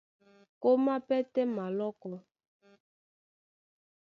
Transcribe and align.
Kómá 0.61 0.93
pɛ́tɛ́ 1.07 1.45
malɔ́kɔ. 1.55 2.11